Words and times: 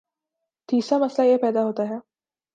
تیسرامسئلہ 0.69 1.27
یہ 1.27 1.37
پیدا 1.37 1.63
ہوتا 1.63 1.83
ہے 1.89 1.97